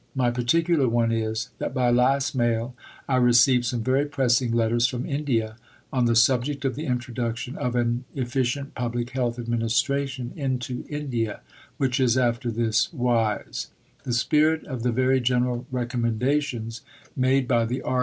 [0.15, 2.73] My particular one is: that by last mail
[3.07, 5.57] I received some very pressing letters from India
[5.93, 11.41] on the subject of the introduction of an efficient Public Health administration into India,
[11.77, 13.67] which is after this wise:
[14.03, 16.81] the spirit of the very general recommendations
[17.15, 17.99] made by the R.